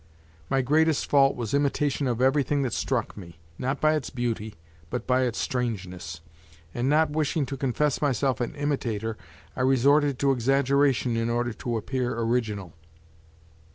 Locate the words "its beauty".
3.93-4.55